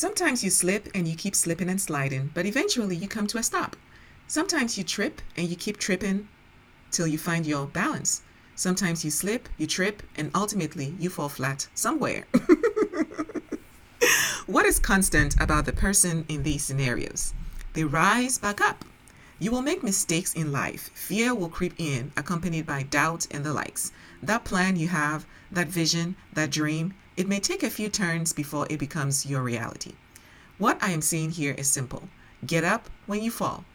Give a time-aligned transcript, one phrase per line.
[0.00, 3.42] Sometimes you slip and you keep slipping and sliding, but eventually you come to a
[3.42, 3.76] stop.
[4.26, 6.26] Sometimes you trip and you keep tripping
[6.90, 8.22] till you find your balance.
[8.54, 12.24] Sometimes you slip, you trip, and ultimately you fall flat somewhere.
[14.46, 17.34] what is constant about the person in these scenarios?
[17.74, 18.86] They rise back up.
[19.38, 20.88] You will make mistakes in life.
[20.94, 23.92] Fear will creep in, accompanied by doubt and the likes.
[24.22, 28.66] That plan you have, that vision, that dream, it may take a few turns before
[28.70, 29.92] it becomes your reality.
[30.56, 32.08] What I am saying here is simple
[32.46, 33.66] get up when you fall,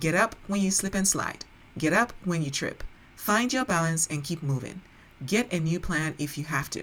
[0.00, 1.44] get up when you slip and slide,
[1.76, 2.82] get up when you trip.
[3.14, 4.80] Find your balance and keep moving.
[5.26, 6.82] Get a new plan if you have to.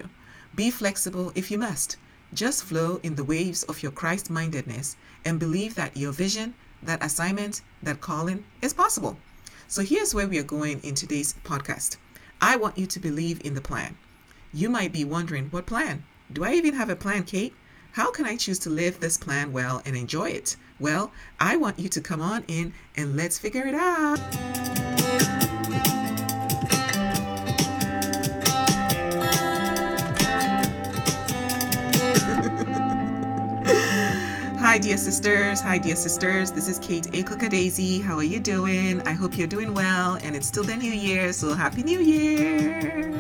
[0.54, 1.98] Be flexible if you must.
[2.36, 4.96] Just flow in the waves of your Christ mindedness
[5.26, 6.54] and believe that your vision,
[6.84, 9.18] that assignment, that calling is possible.
[9.68, 11.98] So here's where we are going in today's podcast.
[12.40, 13.98] I want you to believe in the plan.
[14.54, 16.04] You might be wondering, what plan?
[16.34, 17.54] Do I even have a plan, Kate?
[17.92, 20.56] How can I choose to live this plan well and enjoy it?
[20.80, 24.81] Well, I want you to come on in and let's figure it out.
[34.72, 35.60] Hi, dear sisters.
[35.60, 36.50] Hi, dear sisters.
[36.50, 37.50] This is Kate A.
[37.50, 38.00] Daisy.
[38.00, 39.02] How are you doing?
[39.02, 43.12] I hope you're doing well, and it's still the new year, so Happy New Year!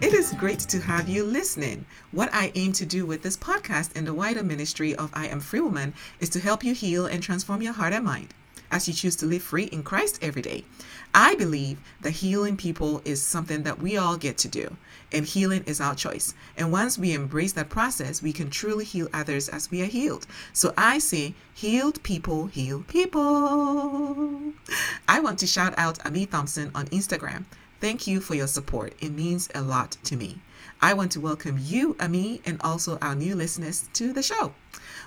[0.00, 1.84] It is great to have you listening.
[2.12, 5.40] What I aim to do with this podcast and the wider ministry of I Am
[5.40, 8.32] Free Woman is to help you heal and transform your heart and mind
[8.70, 10.64] as you choose to live free in Christ every day.
[11.12, 14.76] I believe that healing people is something that we all get to do,
[15.12, 16.34] and healing is our choice.
[16.56, 20.26] And once we embrace that process, we can truly heal others as we are healed.
[20.52, 24.52] So I say, healed people heal people.
[25.08, 27.44] I want to shout out Ami Thompson on Instagram.
[27.80, 28.94] Thank you for your support.
[29.00, 30.38] It means a lot to me.
[30.82, 34.54] I want to welcome you, Ami, and also our new listeners to the show.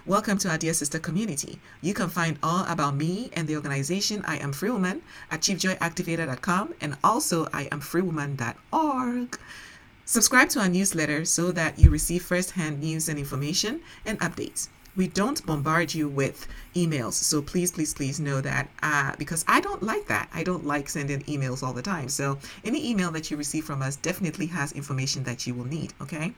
[0.06, 1.60] Welcome to our Dear Sister community.
[1.82, 5.02] You can find all about me and the organization I Am Free Woman
[5.32, 9.40] at chiefjoyactivator.com and also I am freewoman.org.
[10.06, 15.08] Subscribe to our newsletter so that you receive first-hand news and information and updates we
[15.08, 17.14] don't bombard you with emails.
[17.14, 20.30] So please, please, please know that uh, because I don't like that.
[20.34, 22.10] I don't like sending emails all the time.
[22.10, 25.94] So any email that you receive from us definitely has information that you will need.
[26.02, 26.34] Okay.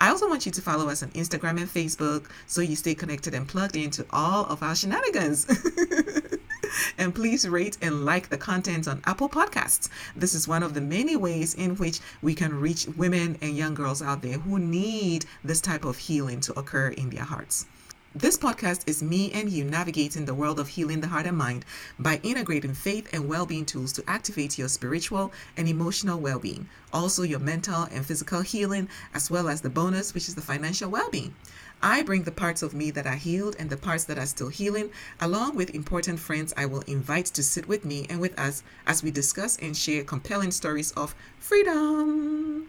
[0.00, 3.34] I also want you to follow us on Instagram and Facebook so you stay connected
[3.34, 5.46] and plugged into all of our shenanigans.
[6.98, 9.88] and please rate and like the content on Apple Podcasts.
[10.16, 13.74] This is one of the many ways in which we can reach women and young
[13.74, 17.66] girls out there who need this type of healing to occur in their hearts.
[18.14, 21.64] This podcast is me and you navigating the world of healing the heart and mind
[21.96, 26.68] by integrating faith and well being tools to activate your spiritual and emotional well being,
[26.92, 30.90] also your mental and physical healing, as well as the bonus, which is the financial
[30.90, 31.36] well being.
[31.84, 34.48] I bring the parts of me that are healed and the parts that are still
[34.48, 34.90] healing,
[35.20, 39.04] along with important friends I will invite to sit with me and with us as
[39.04, 42.66] we discuss and share compelling stories of freedom.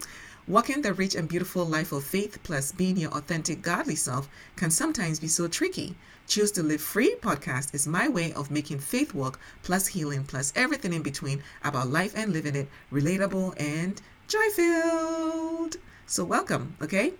[0.48, 4.72] Walking the rich and beautiful life of faith plus being your authentic godly self can
[4.72, 5.94] sometimes be so tricky.
[6.26, 10.52] Choose to Live Free podcast is my way of making faith work plus healing plus
[10.56, 15.76] everything in between about life and living it relatable and joy filled.
[16.06, 17.12] So, welcome, okay?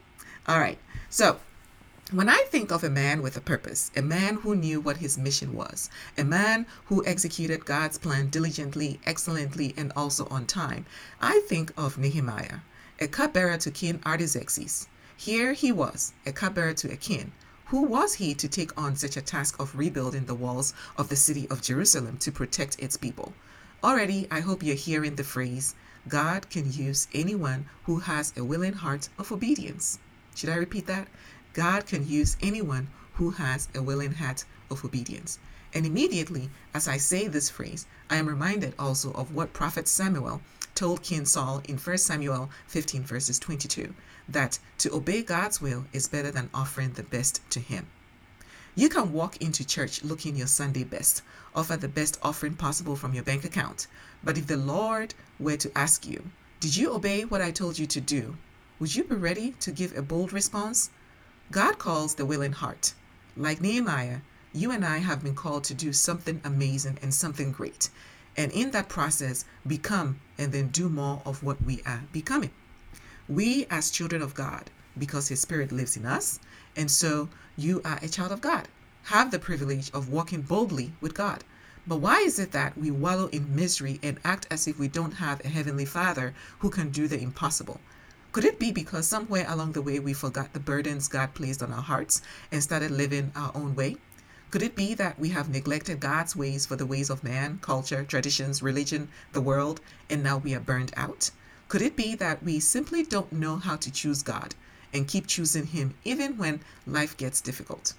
[0.48, 0.78] All right.
[1.08, 1.38] So,
[2.10, 5.16] when I think of a man with a purpose, a man who knew what his
[5.16, 10.86] mission was, a man who executed God's plan diligently, excellently, and also on time,
[11.20, 12.58] I think of Nehemiah
[13.02, 14.86] a cupbearer to King Artaxerxes.
[15.16, 17.32] Here he was, a cupbearer to a king.
[17.66, 21.16] Who was he to take on such a task of rebuilding the walls of the
[21.16, 23.34] city of Jerusalem to protect its people?
[23.82, 25.74] Already, I hope you're hearing the phrase
[26.06, 29.98] God can use anyone who has a willing heart of obedience.
[30.36, 31.08] Should I repeat that?
[31.54, 35.40] God can use anyone who has a willing heart of obedience.
[35.74, 40.40] And immediately, as I say this phrase, I am reminded also of what Prophet Samuel
[40.74, 43.94] told King Saul in 1 Samuel 15, verses 22,
[44.28, 47.86] that to obey God's will is better than offering the best to Him.
[48.74, 51.22] You can walk into church looking your Sunday best,
[51.54, 53.86] offer the best offering possible from your bank account.
[54.24, 56.30] But if the Lord were to ask you,
[56.60, 58.38] Did you obey what I told you to do?
[58.78, 60.90] Would you be ready to give a bold response?
[61.50, 62.94] God calls the willing heart.
[63.36, 64.20] Like Nehemiah,
[64.54, 67.90] you and I have been called to do something amazing and something great
[68.37, 72.50] and in that process become and then do more of what we are becoming.
[73.29, 76.38] We, as children of God, because His Spirit lives in us,
[76.76, 78.69] and so you are a child of God,
[79.05, 81.44] have the privilege of walking boldly with God.
[81.87, 85.14] But why is it that we wallow in misery and act as if we don't
[85.14, 87.81] have a Heavenly Father who can do the impossible?
[88.31, 91.73] Could it be because somewhere along the way we forgot the burdens God placed on
[91.73, 93.96] our hearts and started living our own way?
[94.52, 98.04] Could it be that we have neglected God's ways for the ways of man, culture,
[98.04, 101.31] traditions, religion, the world, and now we are burned out?
[101.70, 104.54] Could it be that we simply don't know how to choose God
[104.93, 107.94] and keep choosing Him even when life gets difficult?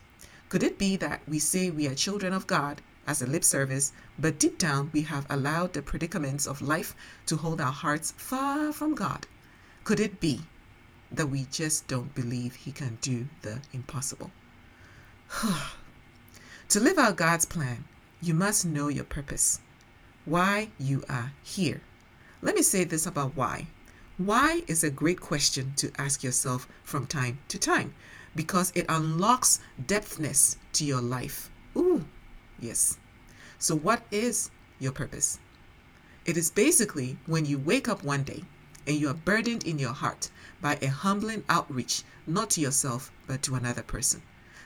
[0.50, 3.91] Could it be that we say we are children of God as a lip service,
[4.19, 6.95] but deep down we have allowed the predicaments of life
[7.25, 9.25] to hold our hearts far from God?
[9.85, 10.41] Could it be
[11.11, 14.29] that we just don't believe He can do the impossible?
[16.69, 17.86] To live out God's plan,
[18.21, 19.60] you must know your purpose,
[20.25, 21.81] why you are here.
[22.42, 23.68] Let me say this about why.
[24.18, 27.94] Why is a great question to ask yourself from time to time
[28.36, 31.50] because it unlocks depthness to your life.
[31.75, 32.06] Ooh,
[32.60, 32.98] yes.
[33.60, 34.50] So, what is
[34.80, 35.39] your purpose?
[36.25, 38.44] It is basically when you wake up one day
[38.88, 40.30] and you are burdened in your heart
[40.62, 44.21] by a humbling outreach, not to yourself, but to another person.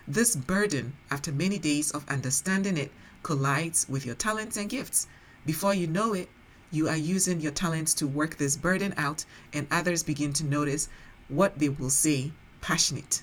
[0.09, 2.93] This burden, after many days of understanding it,
[3.23, 5.05] collides with your talents and gifts.
[5.45, 6.29] Before you know it,
[6.71, 10.87] you are using your talents to work this burden out, and others begin to notice
[11.27, 12.31] what they will say
[12.61, 13.21] passionate.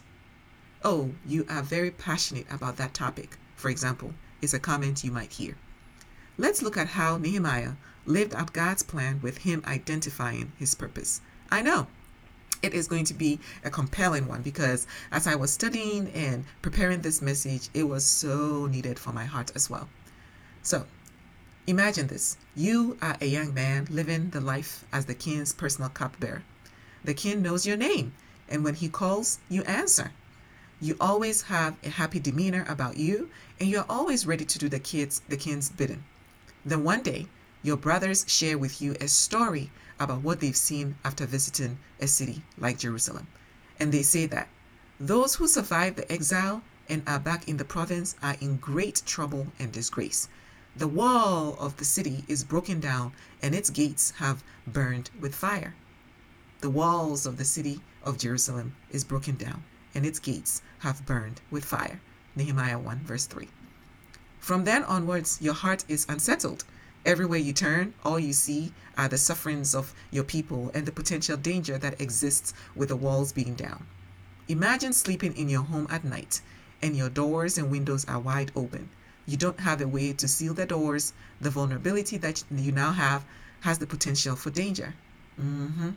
[0.84, 5.32] Oh, you are very passionate about that topic, for example, is a comment you might
[5.32, 5.56] hear.
[6.37, 11.22] Let's look at how Nehemiah lived out God's plan with him identifying his purpose.
[11.50, 11.87] I know
[12.64, 17.02] it is going to be a compelling one because as I was studying and preparing
[17.02, 19.87] this message, it was so needed for my heart as well.
[20.62, 20.87] So,
[21.66, 26.43] imagine this you are a young man living the life as the king's personal cupbearer.
[27.05, 28.14] The king knows your name,
[28.49, 30.12] and when he calls, you answer.
[30.81, 33.28] You always have a happy demeanor about you,
[33.61, 36.02] and you're always ready to do the kids the king's bidding.
[36.64, 37.26] Then one day,
[37.62, 39.70] your brothers share with you a story
[40.00, 43.26] about what they've seen after visiting a city like Jerusalem.
[43.79, 44.49] And they say that
[45.00, 49.49] those who survived the exile and are back in the province are in great trouble
[49.58, 50.29] and disgrace.
[50.76, 53.12] The wall of the city is broken down
[53.43, 55.75] and its gates have burned with fire.
[56.61, 59.64] The walls of the city of Jerusalem is broken down
[59.94, 62.00] and its gates have burned with fire.
[62.37, 63.49] Nehemiah 1 verse 3.
[64.40, 66.64] From then onwards, your heart is unsettled
[67.04, 71.36] Everywhere you turn, all you see are the sufferings of your people and the potential
[71.36, 73.86] danger that exists with the walls being down.
[74.48, 76.40] Imagine sleeping in your home at night
[76.80, 78.88] and your doors and windows are wide open.
[79.26, 81.12] You don't have a way to seal the doors.
[81.40, 83.24] The vulnerability that you now have
[83.60, 84.94] has the potential for danger.
[85.40, 85.90] Mm-hmm.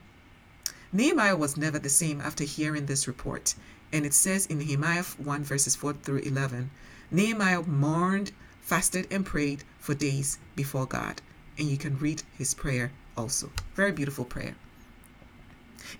[0.93, 3.55] Nehemiah was never the same after hearing this report.
[3.91, 6.71] And it says in Nehemiah 1 verses 4 through 11
[7.11, 8.31] Nehemiah mourned
[8.67, 11.21] fasted and prayed for days before God.
[11.57, 13.49] And you can read his prayer also.
[13.75, 14.55] Very beautiful prayer.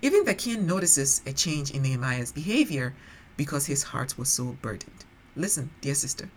[0.02, 2.94] Even the king notices a change in Nehemiah's behavior
[3.38, 5.06] because his heart was so burdened.
[5.34, 6.28] Listen, dear sister,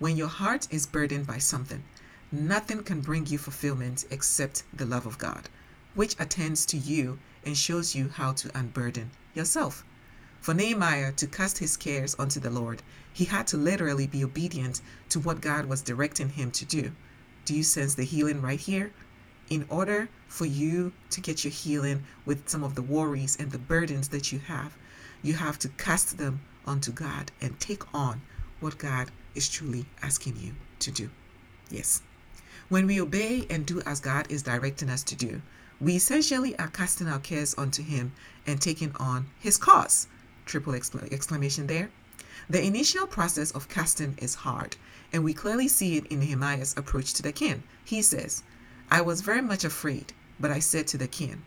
[0.00, 1.84] when your heart is burdened by something,
[2.32, 5.48] nothing can bring you fulfillment except the love of God,
[5.94, 9.84] which attends to you and shows you how to unburden yourself.
[10.40, 12.82] For Nehemiah to cast his cares onto the Lord,
[13.16, 16.92] he had to literally be obedient to what God was directing him to do.
[17.46, 18.92] Do you sense the healing right here?
[19.48, 23.56] In order for you to get your healing with some of the worries and the
[23.56, 24.76] burdens that you have,
[25.22, 28.20] you have to cast them onto God and take on
[28.60, 31.08] what God is truly asking you to do.
[31.70, 32.02] Yes.
[32.68, 35.40] When we obey and do as God is directing us to do,
[35.80, 38.12] we essentially are casting our cares onto Him
[38.46, 40.06] and taking on His cause
[40.44, 41.88] triple exclamation there.
[42.48, 44.76] The initial process of casting is hard,
[45.12, 47.62] and we clearly see it in Nehemiah's approach to the king.
[47.84, 48.42] He says,
[48.90, 51.42] I was very much afraid, but I said to the king.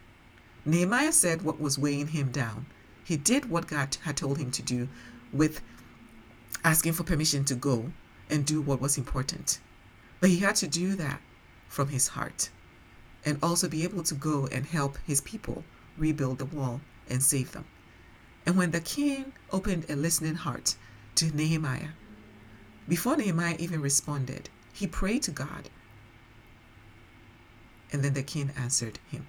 [0.65, 2.65] Nehemiah said what was weighing him down.
[3.03, 4.87] He did what God had told him to do
[5.31, 5.61] with
[6.63, 7.91] asking for permission to go
[8.29, 9.59] and do what was important.
[10.19, 11.21] But he had to do that
[11.67, 12.49] from his heart
[13.25, 15.63] and also be able to go and help his people
[15.97, 17.65] rebuild the wall and save them.
[18.49, 20.75] And when the king opened a listening heart
[21.13, 21.89] to Nehemiah,
[22.87, 25.69] before Nehemiah even responded, he prayed to God.
[27.93, 29.27] And then the king answered him.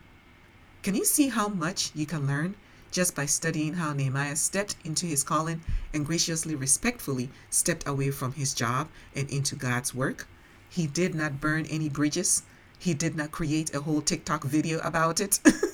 [0.83, 2.55] Can you see how much you can learn
[2.93, 5.61] just by studying how Nehemiah stepped into his calling
[5.93, 10.29] and graciously, respectfully stepped away from his job and into God's work?
[10.71, 12.45] He did not burn any bridges.
[12.79, 15.41] He did not create a whole TikTok video about it.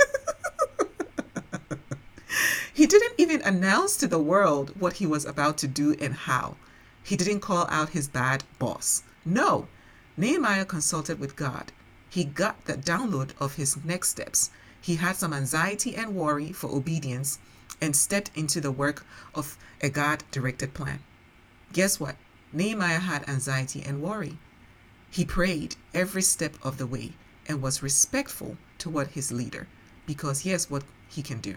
[2.77, 6.57] He didn't even announce to the world what he was about to do and how.
[7.03, 9.03] He didn't call out his bad boss.
[9.25, 9.67] No,
[10.19, 11.73] Nehemiah consulted with God.
[12.11, 14.51] He got the download of his next steps.
[14.79, 17.39] He had some anxiety and worry for obedience
[17.81, 20.99] and stepped into the work of a God directed plan.
[21.73, 22.17] Guess what?
[22.53, 24.37] Nehemiah had anxiety and worry.
[25.11, 27.15] He prayed every step of the way
[27.49, 29.67] and was respectful toward his leader
[30.05, 31.57] because here's what he can do.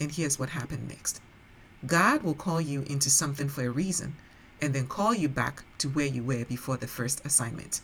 [0.00, 1.20] And here's what happened next
[1.86, 4.16] God will call you into something for a reason
[4.60, 7.80] and then call you back to where you were before the first assignment.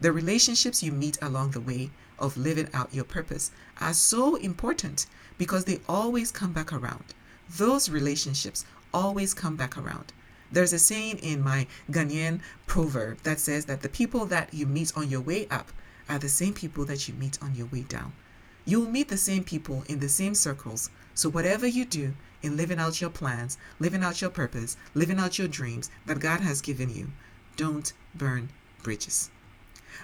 [0.00, 5.06] The relationships you meet along the way of living out your purpose are so important
[5.38, 7.14] because they always come back around.
[7.48, 10.12] Those relationships always come back around.
[10.50, 14.92] There's a saying in my Ghanaian proverb that says that the people that you meet
[14.96, 15.70] on your way up
[16.08, 18.12] are the same people that you meet on your way down.
[18.66, 20.90] You'll meet the same people in the same circles.
[21.12, 25.38] So, whatever you do in living out your plans, living out your purpose, living out
[25.38, 27.10] your dreams that God has given you,
[27.56, 28.48] don't burn
[28.82, 29.30] bridges.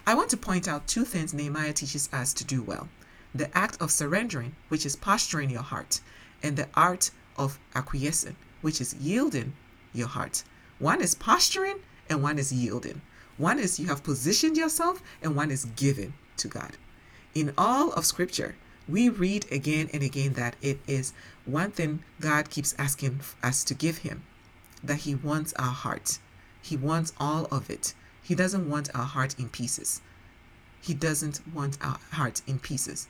[0.06, 2.88] I want to point out two things Nehemiah teaches us to do well
[3.34, 6.00] the act of surrendering, which is posturing your heart,
[6.42, 9.52] and the art of acquiescing, which is yielding
[9.92, 10.42] your heart.
[10.78, 13.02] One is posturing and one is yielding.
[13.36, 16.76] One is you have positioned yourself and one is given to God.
[17.34, 18.56] In all of Scripture,
[18.88, 21.12] we read again and again that it is
[21.44, 24.24] one thing God keeps asking us to give Him
[24.82, 26.18] that He wants our heart.
[26.60, 27.94] He wants all of it.
[28.22, 30.00] He doesn't want our heart in pieces.
[30.80, 33.06] He doesn't want our heart in pieces.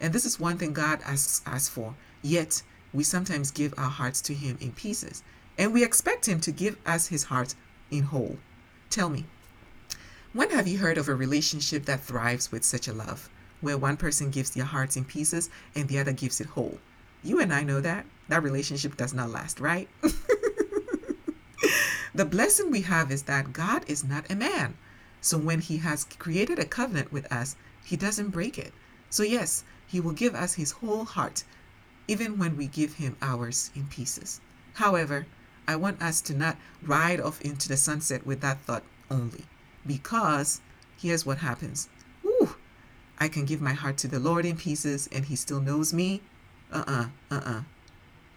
[0.00, 1.94] And this is one thing God asks us for.
[2.22, 2.62] Yet,
[2.92, 5.22] we sometimes give our hearts to Him in pieces.
[5.58, 7.54] And we expect Him to give us His heart
[7.90, 8.38] in whole.
[8.90, 9.24] Tell me,
[10.32, 13.30] when have you heard of a relationship that thrives with such a love,
[13.64, 16.78] where one person gives their hearts in pieces and the other gives it whole?
[17.22, 18.06] You and I know that.
[18.28, 19.88] That relationship does not last, right?
[22.14, 24.76] the blessing we have is that God is not a man.
[25.20, 28.72] So when He has created a covenant with us, He doesn't break it.
[29.08, 31.44] So, yes, He will give us His whole heart,
[32.06, 34.40] even when we give Him ours in pieces.
[34.74, 35.26] However,
[35.66, 39.46] I want us to not ride off into the sunset with that thought only,
[39.86, 40.60] because
[40.98, 41.88] here's what happens.
[43.24, 46.20] I can give my heart to the Lord in pieces and He still knows me.
[46.70, 47.62] Uh uh-uh, uh, uh uh.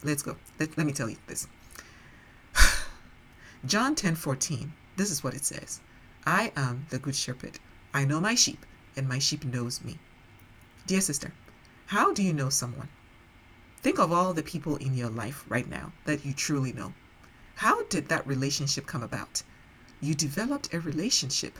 [0.01, 0.37] Let's go.
[0.61, 1.45] Let, let me tell you this.
[3.65, 5.81] John 10 14, this is what it says
[6.25, 7.59] I am the good shepherd.
[7.93, 8.65] I know my sheep,
[8.95, 9.99] and my sheep knows me.
[10.85, 11.33] Dear sister,
[11.87, 12.87] how do you know someone?
[13.81, 16.93] Think of all the people in your life right now that you truly know.
[17.55, 19.43] How did that relationship come about?
[19.99, 21.59] You developed a relationship.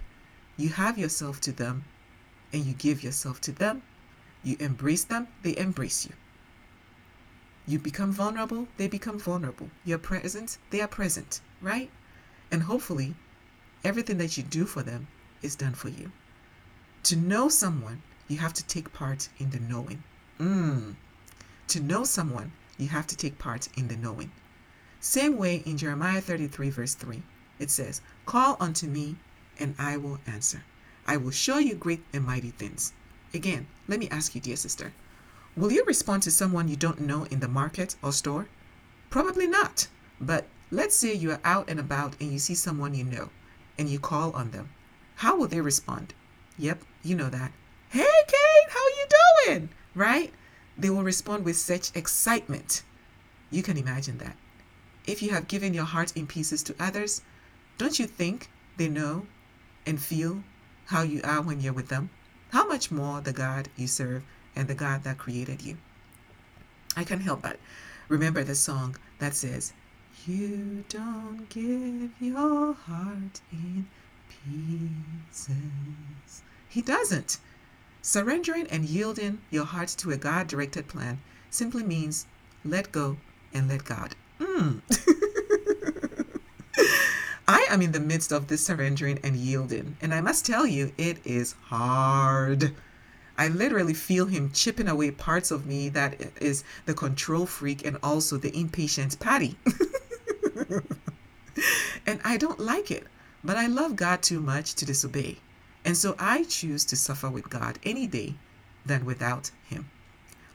[0.56, 1.84] You have yourself to them,
[2.54, 3.82] and you give yourself to them.
[4.44, 6.14] You embrace them, they embrace you.
[7.66, 9.70] You become vulnerable, they become vulnerable.
[9.84, 11.90] You're present, they are present, right?
[12.50, 13.16] And hopefully,
[13.84, 15.08] everything that you do for them
[15.42, 16.12] is done for you.
[17.04, 20.04] To know someone, you have to take part in the knowing.
[20.40, 20.96] Mm.
[21.70, 24.32] To know someone, you have to take part in the knowing.
[25.00, 27.22] Same way in Jeremiah 33, verse 3,
[27.60, 29.18] it says, Call unto me,
[29.60, 30.64] and I will answer.
[31.08, 32.92] I will show you great and mighty things.
[33.34, 34.94] Again, let me ask you, dear sister,
[35.56, 38.48] will you respond to someone you don't know in the market or store?
[39.10, 39.88] Probably not.
[40.20, 43.30] But let's say you are out and about and you see someone you know
[43.78, 44.70] and you call on them.
[45.16, 46.14] How will they respond?
[46.58, 47.52] Yep, you know that.
[47.90, 49.08] Hey, Kate, how you
[49.46, 49.70] doing?
[49.96, 50.34] Right?
[50.78, 52.84] They will respond with such excitement.
[53.50, 54.36] You can imagine that.
[55.06, 57.22] If you have given your heart in pieces to others,
[57.78, 59.26] don't you think they know
[59.86, 60.44] and feel
[60.88, 62.10] how you are when you're with them?
[62.52, 64.24] How much more the God you serve
[64.56, 65.78] and the God that created you?
[66.96, 67.60] I can't help but
[68.08, 69.74] remember the song that says,
[70.26, 73.88] You don't give your heart in
[74.30, 75.58] pieces.
[76.70, 77.40] He doesn't.
[78.02, 82.26] Surrendering and yielding your heart to a God directed plan simply means
[82.64, 83.18] let go
[83.54, 84.16] and let God.
[84.40, 84.82] Mm.
[87.50, 90.92] I am in the midst of this surrendering and yielding, and I must tell you,
[90.98, 92.76] it is hard.
[93.38, 97.98] I literally feel him chipping away parts of me that is the control freak and
[98.04, 99.58] also the impatient Patty.
[102.06, 103.08] and I don't like it,
[103.46, 105.38] but I love God too much to disobey.
[105.86, 108.36] And so I choose to suffer with God any day
[108.86, 109.90] than without Him.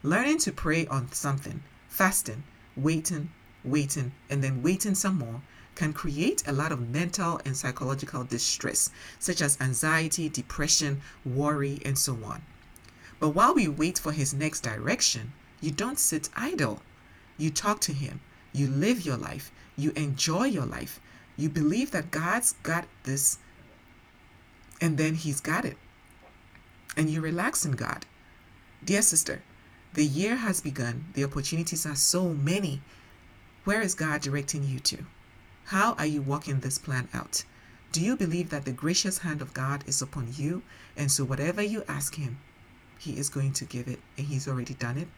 [0.02, 2.42] Learning to pray on something, fasting,
[2.76, 3.30] waiting,
[3.64, 5.40] waiting, and then waiting some more
[5.74, 11.98] can create a lot of mental and psychological distress, such as anxiety, depression, worry, and
[11.98, 12.42] so on.
[13.18, 16.82] But while we wait for His next direction, you don't sit idle.
[17.38, 18.20] You talk to Him,
[18.52, 21.00] you live your life, you enjoy your life,
[21.36, 23.38] you believe that God's got this
[24.80, 25.76] and then He's got it.
[26.96, 28.04] And you relax in God.
[28.84, 29.42] Dear sister,
[29.94, 31.04] The year has begun.
[31.12, 32.80] The opportunities are so many.
[33.64, 35.04] Where is God directing you to?
[35.66, 37.44] How are you working this plan out?
[37.92, 40.62] Do you believe that the gracious hand of God is upon you?
[40.96, 42.38] And so, whatever you ask Him,
[42.98, 45.08] He is going to give it, and He's already done it?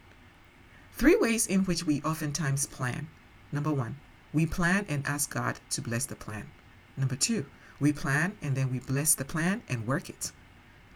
[0.93, 3.09] Three ways in which we oftentimes plan.
[3.51, 3.97] Number one,
[4.33, 6.51] we plan and ask God to bless the plan.
[6.97, 7.47] Number two,
[7.81, 10.33] we plan and then we bless the plan and work it.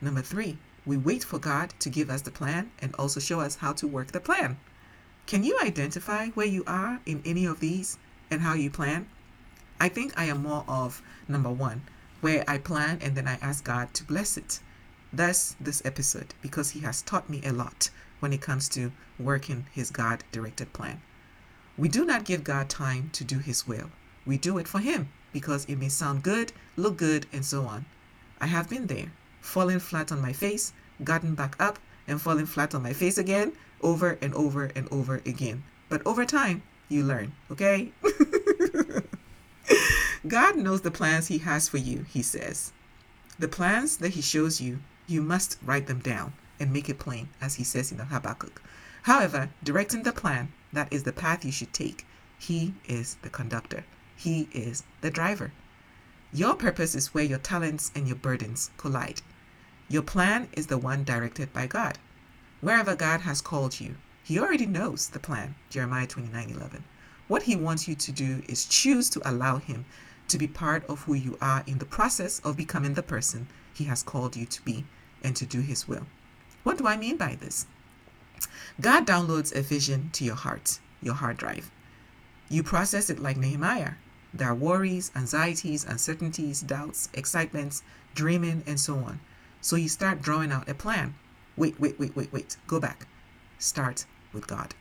[0.01, 3.57] Number three, we wait for God to give us the plan and also show us
[3.57, 4.59] how to work the plan.
[5.27, 7.99] Can you identify where you are in any of these
[8.31, 9.09] and how you plan?
[9.81, 11.83] I think I am more of number one,
[12.21, 14.61] where I plan and then I ask God to bless it.
[15.13, 19.67] Thus, this episode, because He has taught me a lot when it comes to working
[19.73, 21.01] His God directed plan.
[21.77, 23.91] We do not give God time to do His will,
[24.27, 27.85] we do it for Him because it may sound good, look good, and so on.
[28.41, 30.73] I have been there falling flat on my face,
[31.05, 35.17] gotten back up, and falling flat on my face again over and over and over
[35.25, 35.63] again.
[35.89, 37.93] But over time, you learn, okay?
[40.27, 42.73] God knows the plans He has for you, He says.
[43.39, 47.29] The plans that He shows you, you must write them down and make it plain,
[47.41, 48.61] as He says in the Habakkuk.
[49.03, 52.05] However, directing the plan, that is the path you should take,
[52.39, 53.85] He is the conductor,
[54.17, 55.53] He is the driver.
[56.33, 59.23] Your purpose is where your talents and your burdens collide.
[59.89, 61.99] Your plan is the one directed by God.
[62.61, 63.95] Wherever God has called you,
[64.25, 65.55] He already knows the plan.
[65.71, 66.85] Jeremiah 29 11.
[67.29, 69.87] What He wants you to do is choose to allow Him
[70.29, 73.85] to be part of who you are in the process of becoming the person He
[73.85, 74.85] has called you to be
[75.23, 76.07] and to do His will.
[76.63, 77.67] What do I mean by this?
[78.81, 81.71] God downloads a vision to your heart, your hard drive.
[82.49, 83.93] You process it like Nehemiah.
[84.33, 87.83] There are worries, anxieties, uncertainties, doubts, excitements,
[88.15, 89.21] dreaming, and so on.
[89.61, 91.15] So you start drawing out a plan.
[91.57, 92.57] Wait, wait, wait, wait, wait.
[92.67, 93.07] Go back.
[93.59, 94.75] Start with God.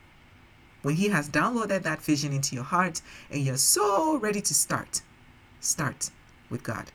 [0.82, 5.02] When He has downloaded that vision into your heart and you're so ready to start,
[5.60, 6.10] start
[6.50, 6.92] with God.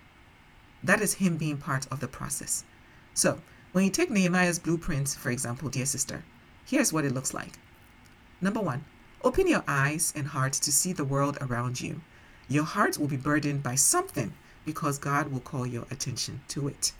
[0.83, 2.63] That is Him being part of the process.
[3.13, 6.23] So, when you take Nehemiah's blueprint, for example, dear sister,
[6.65, 7.57] here's what it looks like.
[8.41, 8.85] Number one,
[9.23, 12.01] open your eyes and heart to see the world around you.
[12.47, 14.33] Your heart will be burdened by something
[14.65, 16.93] because God will call your attention to it.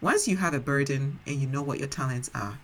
[0.00, 2.58] Once you have a burden and you know what your talents are,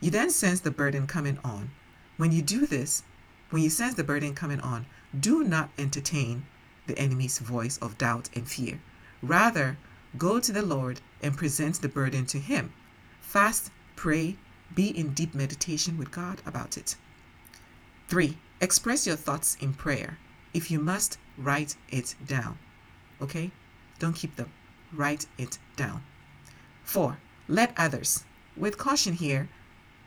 [0.00, 1.70] you then sense the burden coming on.
[2.16, 3.02] When you do this,
[3.50, 4.86] when you sense the burden coming on,
[5.18, 6.46] do not entertain
[6.90, 8.80] the enemy's voice of doubt and fear.
[9.22, 9.78] Rather,
[10.18, 12.72] go to the Lord and present the burden to Him.
[13.20, 14.36] Fast, pray,
[14.74, 16.96] be in deep meditation with God about it.
[18.08, 18.36] 3.
[18.60, 20.18] Express your thoughts in prayer.
[20.52, 22.58] If you must, write it down.
[23.22, 23.52] Okay?
[24.00, 24.50] Don't keep them.
[24.92, 26.02] Write it down.
[26.82, 27.18] 4.
[27.46, 28.24] Let others,
[28.56, 29.48] with caution here,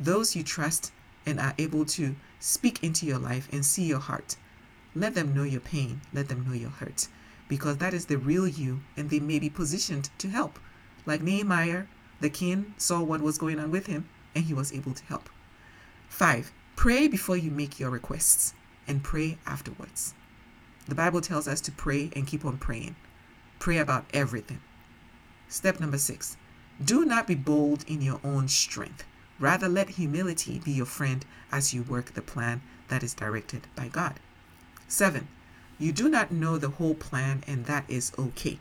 [0.01, 0.91] those you trust
[1.25, 4.35] and are able to speak into your life and see your heart.
[4.95, 7.07] Let them know your pain, let them know your hurt,
[7.47, 10.59] because that is the real you and they may be positioned to help.
[11.05, 11.85] Like Nehemiah,
[12.21, 15.29] the king saw what was going on with him and he was able to help.
[16.09, 16.51] 5.
[16.75, 18.53] Pray before you make your requests
[18.87, 20.13] and pray afterwards.
[20.87, 22.95] The Bible tells us to pray and keep on praying.
[23.59, 24.59] Pray about everything.
[25.47, 26.37] Step number 6.
[26.83, 29.05] Do not be bold in your own strength.
[29.39, 33.87] Rather, let humility be your friend as you work the plan that is directed by
[33.87, 34.19] God.
[34.93, 35.27] 7.
[35.79, 38.59] You do not know the whole plan, and that is okay.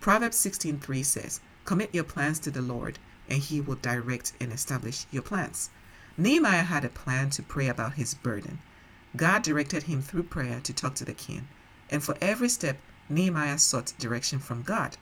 [0.00, 5.06] Proverbs 16:3 says, Commit your plans to the Lord, and he will direct and establish
[5.10, 5.70] your plans.
[6.16, 8.58] Nehemiah had a plan to pray about his burden.
[9.16, 11.48] God directed him through prayer to talk to the king,
[11.88, 12.76] and for every step,
[13.08, 14.98] Nehemiah sought direction from God.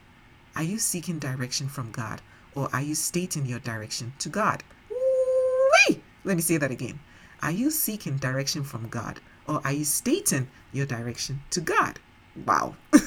[0.54, 2.22] Are you seeking direction from God?
[2.58, 4.64] or are you stating your direction to God?
[4.90, 6.02] Wee!
[6.24, 6.98] Let me say that again.
[7.40, 11.98] Are you seeking direction from God or are you stating your direction to God?
[12.46, 12.76] Wow.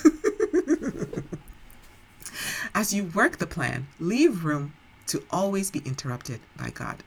[2.73, 4.73] As you work the plan, leave room
[5.08, 7.04] to always be interrupted by God.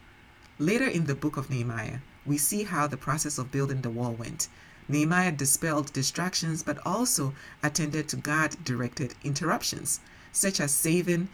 [0.58, 4.12] Later in the book of Nehemiah, we see how the process of building the wall
[4.12, 4.48] went.
[4.88, 10.00] Nehemiah dispelled distractions but also attended to God directed interruptions,
[10.32, 11.28] such as saving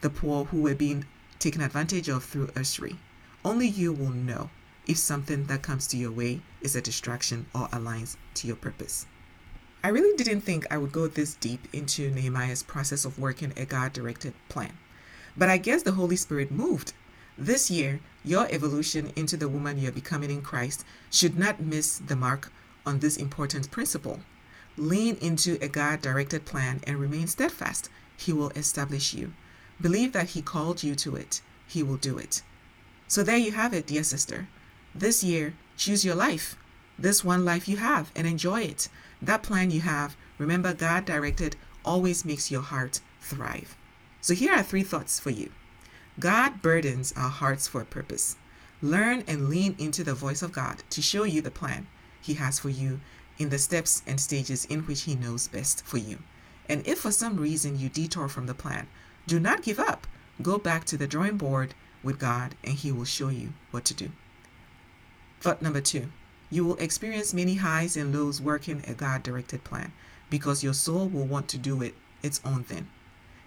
[0.00, 1.04] the poor who were being
[1.38, 2.98] taken advantage of through usury.
[3.44, 4.50] Only you will know
[4.86, 9.06] if something that comes to your way is a distraction or aligns to your purpose.
[9.82, 13.64] I really didn't think I would go this deep into Nehemiah's process of working a
[13.64, 14.76] God directed plan.
[15.36, 16.92] But I guess the Holy Spirit moved.
[17.38, 22.16] This year, your evolution into the woman you're becoming in Christ should not miss the
[22.16, 22.50] mark
[22.84, 24.20] on this important principle.
[24.76, 27.88] Lean into a God directed plan and remain steadfast.
[28.16, 29.34] He will establish you.
[29.80, 32.42] Believe that He called you to it, He will do it.
[33.06, 34.48] So there you have it, dear sister.
[34.98, 36.56] This year, choose your life.
[36.98, 38.88] This one life you have and enjoy it.
[39.20, 41.54] That plan you have, remember God directed,
[41.84, 43.76] always makes your heart thrive.
[44.22, 45.52] So here are three thoughts for you.
[46.18, 48.36] God burdens our hearts for a purpose.
[48.80, 51.88] Learn and lean into the voice of God to show you the plan
[52.22, 53.00] He has for you
[53.36, 56.20] in the steps and stages in which He knows best for you.
[56.70, 58.86] And if for some reason you detour from the plan,
[59.26, 60.06] do not give up.
[60.40, 63.92] Go back to the drawing board with God and He will show you what to
[63.92, 64.10] do.
[65.46, 66.08] Thought number two
[66.50, 69.92] you will experience many highs and lows working a God directed plan
[70.28, 72.88] because your soul will want to do it its own thing.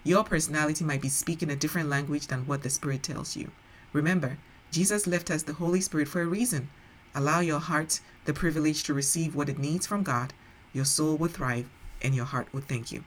[0.05, 3.51] Your personality might be speaking a different language than what the Spirit tells you.
[3.91, 4.37] Remember,
[4.71, 6.69] Jesus left us the Holy Spirit for a reason.
[7.13, 10.31] Allow your heart the privilege to receive what it needs from God.
[10.71, 11.67] Your soul will thrive
[12.01, 13.03] and your heart will thank you.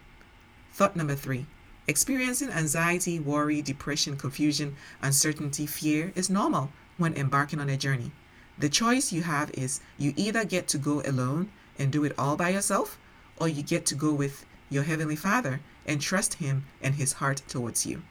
[0.74, 1.46] Thought number three
[1.88, 8.12] experiencing anxiety, worry, depression, confusion, uncertainty, fear is normal when embarking on a journey.
[8.58, 12.36] The choice you have is you either get to go alone and do it all
[12.36, 12.98] by yourself,
[13.38, 17.42] or you get to go with your Heavenly Father and trust Him and His heart
[17.48, 18.02] towards you.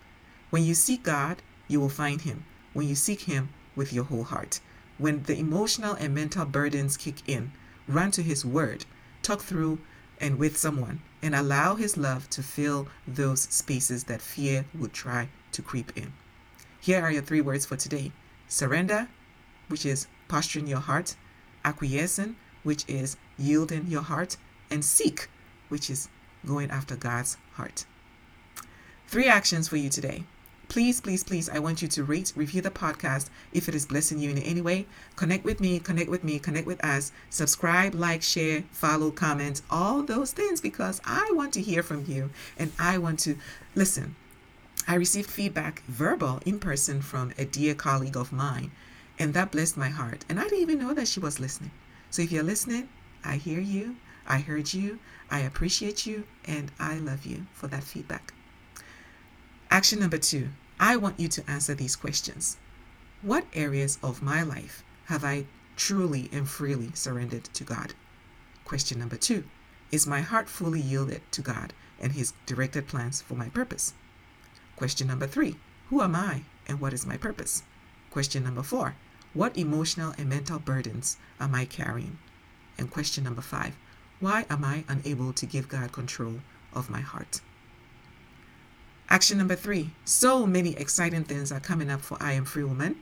[0.49, 2.45] When you seek God, you will find Him.
[2.73, 4.59] When you seek Him with your whole heart.
[4.97, 7.51] When the emotional and mental burdens kick in,
[7.87, 8.85] run to His Word,
[9.23, 9.79] talk through
[10.19, 15.29] and with someone, and allow His love to fill those spaces that fear would try
[15.53, 16.13] to creep in.
[16.79, 18.11] Here are your three words for today
[18.47, 19.07] surrender,
[19.69, 21.17] which is posturing your heart,
[21.65, 24.37] acquiescing, which is yielding your heart,
[24.69, 25.27] and seek,
[25.67, 26.07] which is
[26.45, 27.85] going after God's heart.
[29.07, 30.23] Three actions for you today.
[30.69, 34.19] Please, please, please, I want you to rate, review the podcast if it is blessing
[34.19, 34.85] you in any way.
[35.17, 37.11] Connect with me, connect with me, connect with us.
[37.29, 42.29] Subscribe, like, share, follow, comment, all those things because I want to hear from you
[42.57, 43.35] and I want to
[43.75, 44.15] listen.
[44.87, 48.71] I received feedback, verbal, in person, from a dear colleague of mine,
[49.21, 50.25] and that blessed my heart.
[50.27, 51.69] And I didn't even know that she was listening.
[52.09, 52.89] So if you're listening,
[53.23, 53.97] I hear you.
[54.27, 58.33] I heard you, I appreciate you, and I love you for that feedback.
[59.69, 62.57] Action number two I want you to answer these questions
[63.21, 67.93] What areas of my life have I truly and freely surrendered to God?
[68.65, 69.43] Question number two
[69.91, 73.93] Is my heart fully yielded to God and His directed plans for my purpose?
[74.75, 75.57] Question number three
[75.89, 77.61] Who am I and what is my purpose?
[78.09, 78.95] Question number four
[79.33, 82.19] What emotional and mental burdens am I carrying?
[82.77, 83.75] And question number five
[84.19, 86.41] why am I unable to give God control
[86.73, 87.41] of my heart?
[89.09, 89.89] Action number three.
[90.05, 92.97] So many exciting things are coming up for I Am Free Woman.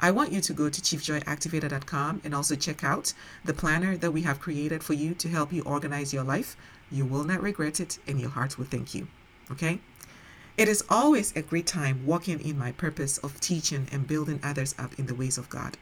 [0.00, 4.22] I want you to go to chiefjoyactivator.com and also check out the planner that we
[4.22, 6.56] have created for you to help you organize your life.
[6.90, 9.06] You will not regret it and your heart will thank you.
[9.50, 9.80] Okay?
[10.56, 14.72] It is always a great time walking in my purpose of teaching and building others
[14.78, 15.76] up in the ways of God.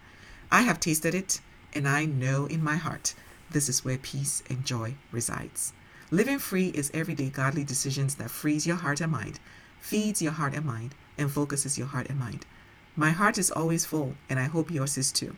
[0.51, 1.43] I have tasted it
[1.75, 3.15] and I know in my heart
[3.51, 5.75] this is where peace and joy resides.
[6.11, 9.41] Living free is everyday godly decisions that frees your heart and mind,
[9.79, 12.47] feeds your heart and mind, and focuses your heart and mind.
[12.97, 15.37] My heart is always full, and I hope yours is too.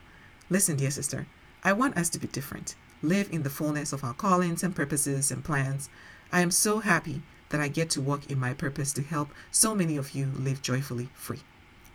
[0.48, 1.26] Listen, dear sister,
[1.64, 5.32] I want us to be different, live in the fullness of our callings and purposes
[5.32, 5.88] and plans.
[6.30, 9.74] I am so happy that I get to walk in my purpose to help so
[9.74, 11.40] many of you live joyfully free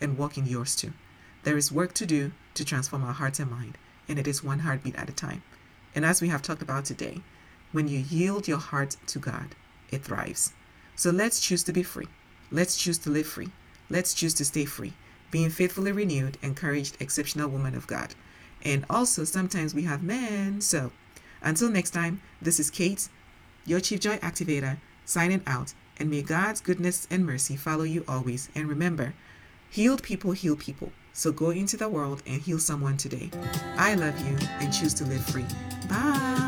[0.01, 0.93] and walk in yours too.
[1.43, 4.59] There is work to do to transform our hearts and mind, and it is one
[4.59, 5.43] heartbeat at a time.
[5.95, 7.21] And as we have talked about today,
[7.71, 9.55] when you yield your heart to God,
[9.91, 10.53] it thrives.
[10.95, 12.07] So let's choose to be free.
[12.51, 13.49] Let's choose to live free.
[13.89, 14.93] Let's choose to stay free,
[15.31, 18.15] being faithfully renewed, encouraged, exceptional woman of God.
[18.63, 20.61] And also, sometimes we have men.
[20.61, 20.91] So
[21.41, 23.07] until next time, this is Kate,
[23.65, 24.77] your Chief Joy Activator,
[25.09, 25.73] signing out.
[25.97, 28.49] And may God's goodness and mercy follow you always.
[28.55, 29.13] And remember,
[29.69, 30.91] healed people heal people.
[31.13, 33.29] So go into the world and heal someone today.
[33.77, 35.45] I love you and choose to live free.
[35.89, 36.38] Bye.